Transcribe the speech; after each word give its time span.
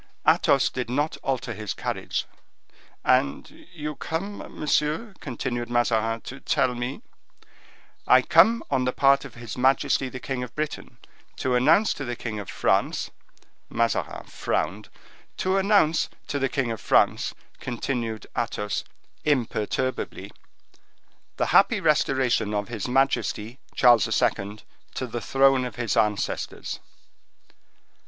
Athos 0.27 0.71
did 0.71 0.89
not 0.89 1.15
alter 1.17 1.53
his 1.53 1.75
carriage. 1.75 2.25
"And 3.05 3.67
you 3.71 3.95
come, 3.95 4.37
monsieur," 4.59 5.13
continued 5.19 5.69
Mazarin, 5.69 6.21
"to 6.21 6.39
tell 6.39 6.73
me—" 6.73 7.03
"I 8.07 8.23
come 8.23 8.63
on 8.71 8.85
the 8.85 8.93
part 8.93 9.25
of 9.25 9.35
his 9.35 9.55
majesty 9.59 10.09
the 10.09 10.19
king 10.19 10.41
of 10.41 10.55
Great 10.55 10.71
Britain 10.73 10.97
to 11.35 11.53
announce 11.53 11.93
to 11.93 12.03
the 12.03 12.15
king 12.15 12.39
of 12.39 12.49
France"—Mazarin 12.49 14.23
frowned—"to 14.25 15.57
announce 15.57 16.09
to 16.25 16.39
the 16.39 16.49
king 16.49 16.71
of 16.71 16.81
France," 16.81 17.35
continued 17.59 18.25
Athos, 18.35 18.83
imperturbably, 19.23 20.31
"the 21.37 21.45
happy 21.53 21.79
restoration 21.79 22.55
of 22.55 22.69
his 22.69 22.87
majesty 22.87 23.59
Charles 23.75 24.07
II. 24.07 24.61
to 24.95 25.05
the 25.05 25.21
throne 25.21 25.63
of 25.63 25.75
his 25.75 25.95
ancestors." 25.95 26.79